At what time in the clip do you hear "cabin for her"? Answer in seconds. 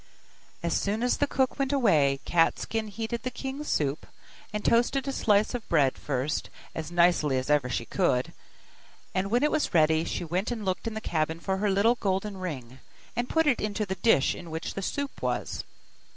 11.01-11.69